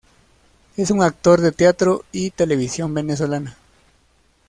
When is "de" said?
1.41-1.51